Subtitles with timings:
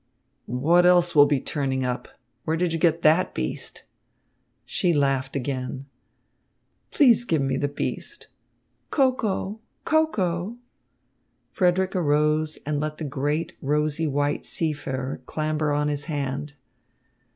[0.47, 2.07] "What else will be turning up?
[2.43, 3.83] Where did you get that beast?"
[4.65, 5.85] She laughed again.
[6.89, 8.25] "Please give me the beast.
[8.89, 9.59] Koko!
[9.85, 10.57] Koko!"
[11.51, 16.53] Frederick arose and let the great, rosy white seafarer clamber on his hand.